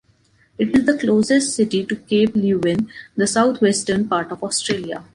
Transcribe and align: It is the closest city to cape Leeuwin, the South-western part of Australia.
It 0.57 0.75
is 0.75 0.87
the 0.87 0.97
closest 0.97 1.55
city 1.55 1.85
to 1.85 1.95
cape 1.95 2.33
Leeuwin, 2.33 2.89
the 3.15 3.27
South-western 3.27 4.07
part 4.09 4.31
of 4.31 4.41
Australia. 4.43 5.03